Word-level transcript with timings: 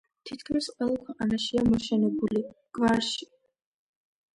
თითქმის 0.27 0.69
ყველა 0.77 0.95
ქვეყანაშია 1.03 1.67
მოშენებული. 1.69 2.45
გვარში 2.79 3.33